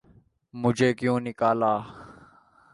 [0.53, 1.73] 'مجھے کیوں نکالا؟